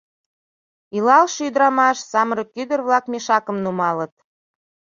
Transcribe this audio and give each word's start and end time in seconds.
Илалше 0.97 1.41
ӱдрамаш, 1.49 1.97
самырык 2.11 2.49
ӱдыр-влак 2.61 3.05
мешакым 3.11 3.57
нумалыт. 3.63 4.13